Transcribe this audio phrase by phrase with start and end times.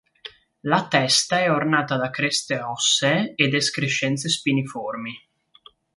[0.61, 5.13] La testa è ornata da creste ossee ed escrescenze spiniformi.